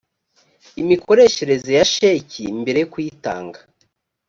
imikoreshereze 0.81 1.69
ya 1.79 1.85
sheki 1.93 2.41
mbere 2.61 2.77
yo 2.81 2.87
kuyitanga 2.93 3.59